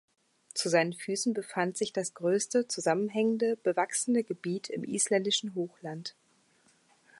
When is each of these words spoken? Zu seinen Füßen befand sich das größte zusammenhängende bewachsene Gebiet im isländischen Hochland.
Zu 0.55 0.69
seinen 0.69 0.93
Füßen 0.93 1.35
befand 1.35 1.77
sich 1.77 1.93
das 1.93 2.15
größte 2.15 2.67
zusammenhängende 2.67 3.57
bewachsene 3.57 4.23
Gebiet 4.23 4.67
im 4.67 4.83
isländischen 4.83 5.53
Hochland. 5.53 6.15